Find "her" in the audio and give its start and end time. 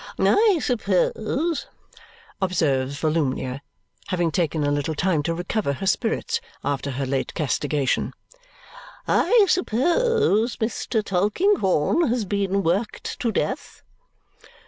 5.73-5.85, 6.97-7.05